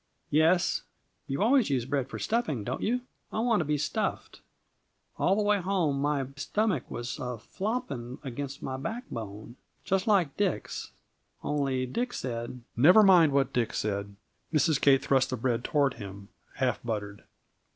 "Yes 0.31 0.81
you 1.27 1.43
always 1.43 1.69
use 1.69 1.85
bread 1.85 2.09
for 2.09 2.17
stuffing, 2.17 2.63
don't 2.63 2.81
you? 2.81 3.01
I 3.31 3.37
want 3.41 3.59
to 3.59 3.65
be 3.65 3.77
stuffed. 3.77 4.41
All 5.17 5.35
the 5.35 5.43
way 5.43 5.59
home 5.61 5.99
my 6.01 6.23
b 6.23 6.29
my 6.29 6.33
stomerch 6.37 6.89
was 6.89 7.19
a 7.19 7.37
flopping 7.37 8.17
against 8.23 8.63
my 8.63 8.77
backbone, 8.77 9.57
just 9.83 10.07
like 10.07 10.35
Dick's. 10.35 10.91
Only 11.43 11.85
Dick 11.85 12.13
said" 12.13 12.61
"Never 12.75 13.03
mind 13.03 13.31
what 13.31 13.53
Dick 13.53 13.75
said." 13.75 14.15
Mrs. 14.51 14.81
Kate 14.81 15.03
thrust 15.05 15.29
the 15.29 15.37
bread 15.37 15.63
toward 15.63 15.93
him, 15.93 16.29
half 16.55 16.81
buttered. 16.81 17.23